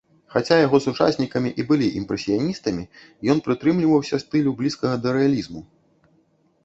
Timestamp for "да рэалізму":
5.07-5.61